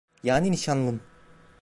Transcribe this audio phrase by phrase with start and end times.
[0.23, 1.01] Yani nişanlın.